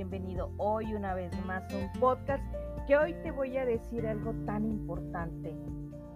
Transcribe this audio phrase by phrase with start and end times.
[0.00, 2.42] bienvenido hoy una vez más a un podcast
[2.86, 5.54] que hoy te voy a decir algo tan importante.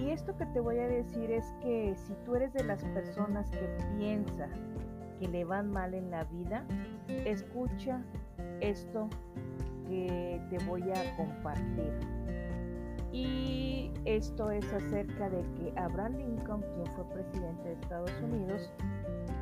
[0.00, 3.50] Y esto que te voy a decir es que si tú eres de las personas
[3.50, 4.48] que piensa
[5.20, 6.64] que le van mal en la vida,
[7.26, 8.02] escucha
[8.60, 9.10] esto
[9.86, 11.92] que te voy a compartir.
[13.12, 18.72] Y esto es acerca de que Abraham Lincoln, quien fue presidente de Estados Unidos,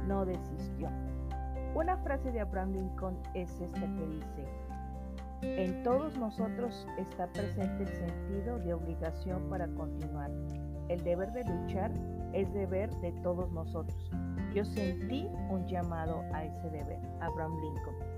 [0.09, 0.91] no desistió.
[1.74, 4.46] Una frase de Abraham Lincoln es esta que dice,
[5.42, 10.30] en todos nosotros está presente el sentido de obligación para continuar.
[10.88, 11.91] El deber de luchar
[12.33, 14.10] es deber de todos nosotros.
[14.55, 18.13] Yo sentí un llamado a ese deber, Abraham Lincoln.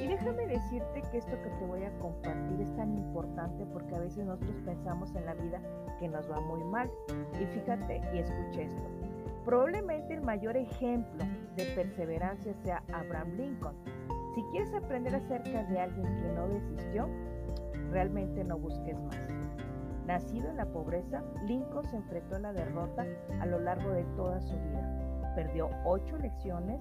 [0.00, 3.98] Y déjame decirte que esto que te voy a compartir es tan importante porque a
[3.98, 5.60] veces nosotros pensamos en la vida
[5.98, 6.90] que nos va muy mal.
[7.40, 8.82] Y fíjate y escucha esto.
[9.44, 11.24] Probablemente el mayor ejemplo
[11.56, 13.74] de perseverancia sea Abraham Lincoln.
[14.34, 17.08] Si quieres aprender acerca de alguien que no desistió,
[17.90, 19.16] realmente no busques más.
[20.06, 23.04] Nacido en la pobreza, Lincoln se enfrentó a la derrota
[23.40, 25.32] a lo largo de toda su vida.
[25.34, 26.80] Perdió ocho elecciones,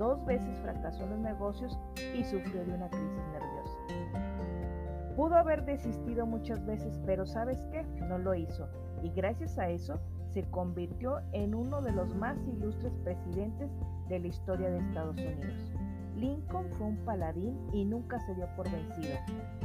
[0.00, 1.78] dos veces fracasó en los negocios
[2.16, 5.14] y sufrió de una crisis nerviosa.
[5.14, 7.82] Pudo haber desistido muchas veces, pero ¿sabes qué?
[8.08, 8.66] No lo hizo.
[9.02, 13.70] Y gracias a eso se convirtió en uno de los más ilustres presidentes
[14.08, 15.74] de la historia de Estados Unidos.
[16.16, 19.18] Lincoln fue un paladín y nunca se dio por vencido.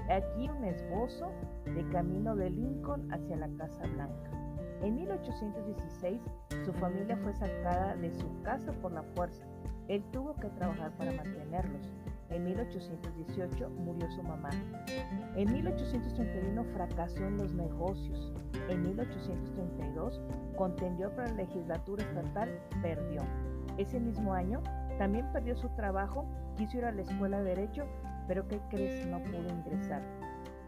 [0.10, 1.32] Aquí un esbozo
[1.64, 4.32] de camino de Lincoln hacia la Casa Blanca.
[4.82, 6.22] En 1816
[6.66, 9.46] su familia fue sacada de su casa por la fuerza.
[9.88, 11.92] Él tuvo que trabajar para mantenerlos.
[12.30, 14.50] En 1818 murió su mamá.
[15.36, 18.34] En 1831 fracasó en los negocios.
[18.68, 20.22] En 1832
[20.58, 22.50] contendió para la legislatura estatal,
[22.82, 23.22] perdió.
[23.78, 24.62] Ese mismo año
[24.98, 26.26] también perdió su trabajo,
[26.58, 27.86] quiso ir a la escuela de Derecho,
[28.28, 29.06] pero ¿qué crees?
[29.06, 30.02] No pudo ingresar.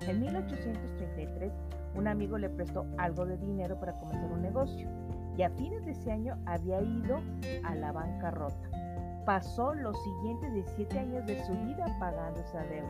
[0.02, 1.52] En 1833
[1.96, 4.88] un amigo le prestó algo de dinero para comenzar un negocio
[5.36, 7.20] y a fines de ese año había ido
[7.64, 8.87] a la bancarrota
[9.28, 12.88] pasó los siguientes 17 años de su vida pagando esa deuda.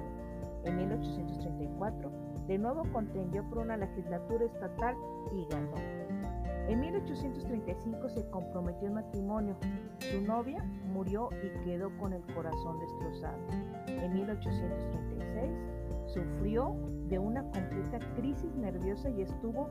[0.66, 2.12] En 1834,
[2.46, 4.96] de nuevo contendió por una legislatura estatal
[5.34, 5.74] y ganó.
[6.68, 9.58] En 1835 se comprometió en matrimonio.
[9.98, 13.40] Su novia murió y quedó con el corazón destrozado.
[13.88, 15.52] En 1836
[16.06, 16.76] sufrió
[17.08, 19.70] de una completa crisis nerviosa y estuvo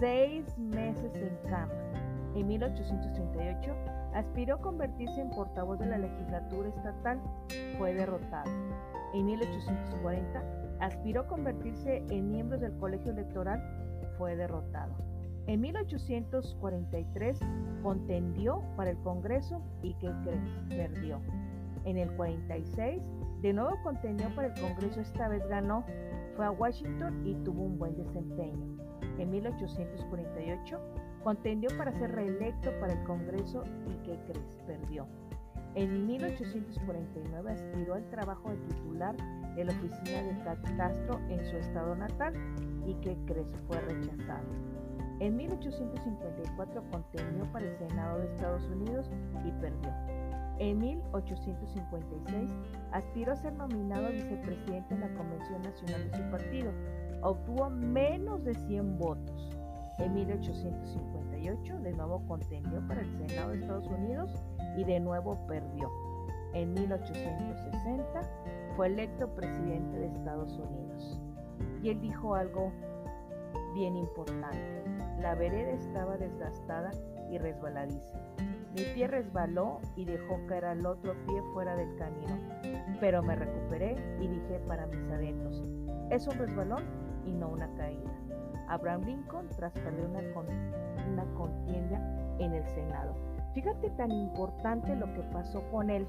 [0.00, 1.99] seis meses en cama.
[2.34, 3.74] En 1838
[4.14, 7.20] aspiró a convertirse en portavoz de la legislatura estatal,
[7.78, 8.50] fue derrotado.
[9.14, 10.42] En 1840
[10.80, 13.60] aspiró a convertirse en miembro del colegio electoral,
[14.18, 14.94] fue derrotado.
[15.46, 17.40] En 1843
[17.82, 20.40] contendió para el Congreso y ¿qué crees?
[20.68, 21.20] Perdió.
[21.84, 23.02] En el 46
[23.40, 25.84] de nuevo contendió para el Congreso, esta vez ganó,
[26.36, 28.76] fue a Washington y tuvo un buen desempeño.
[29.18, 30.78] En 1848
[31.22, 34.58] Contendió para ser reelecto para el Congreso y ¿qué crees?
[34.66, 35.06] Perdió.
[35.74, 39.14] En 1849 aspiró al trabajo de titular
[39.54, 42.34] de la oficina de Castro en su estado natal
[42.86, 43.52] y ¿qué crees?
[43.68, 44.48] Fue rechazado.
[45.20, 49.10] En 1854 contendió para el Senado de Estados Unidos
[49.44, 49.92] y perdió.
[50.58, 52.50] En 1856
[52.92, 56.72] aspiró a ser nominado vicepresidente en la Convención Nacional de su partido.
[57.22, 59.59] Obtuvo menos de 100 votos.
[60.00, 64.30] En 1858 de nuevo contendió para el Senado de Estados Unidos
[64.76, 65.90] y de nuevo perdió.
[66.54, 68.22] En 1860
[68.76, 71.20] fue electo presidente de Estados Unidos.
[71.82, 72.72] Y él dijo algo
[73.74, 74.84] bien importante.
[75.20, 76.90] La vereda estaba desgastada
[77.30, 78.18] y resbaladiza.
[78.74, 82.38] Mi pie resbaló y dejó caer al otro pie fuera del camino,
[83.00, 85.64] pero me recuperé y dije para mis adentros,
[86.10, 86.84] es un resbalón
[87.26, 88.19] y no una caída.
[88.70, 91.98] Abraham Lincoln tras perder una, contienda
[92.38, 93.14] en el Senado.
[93.52, 96.06] Fíjate tan importante lo que pasó con él,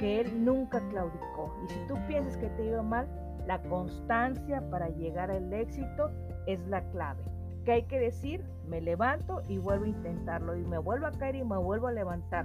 [0.00, 1.54] que él nunca claudicó.
[1.64, 3.06] Y si tú piensas que te ha ido mal,
[3.46, 6.10] la constancia para llegar al éxito
[6.46, 7.22] es la clave.
[7.64, 8.44] ¿Qué hay que decir?
[8.68, 11.92] Me levanto y vuelvo a intentarlo y me vuelvo a caer y me vuelvo a
[11.92, 12.44] levantar.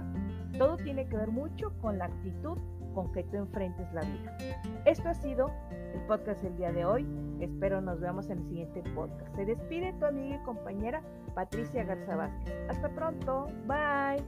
[0.56, 2.56] Todo tiene que ver mucho con la actitud
[2.94, 4.36] con que tú enfrentes la vida.
[4.84, 5.50] Esto ha sido
[5.94, 7.06] el podcast del día de hoy.
[7.40, 9.34] Espero nos veamos en el siguiente podcast.
[9.34, 11.02] Se despide tu amiga y compañera
[11.34, 12.54] Patricia Garza Vázquez.
[12.68, 13.48] Hasta pronto.
[13.66, 14.20] Bye.